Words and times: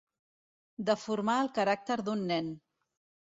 Deformar 0.87 1.35
el 1.43 1.51
caràcter 1.59 1.99
d'un 2.07 2.23
nen. 2.31 2.49